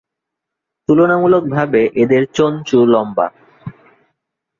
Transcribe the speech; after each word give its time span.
তুলনামূলকভাবে 0.89 1.81
এদের 2.01 2.23
চঞ্চু 2.35 2.79
লম্বা। 2.85 3.27